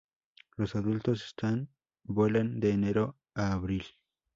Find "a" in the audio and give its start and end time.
3.35-3.51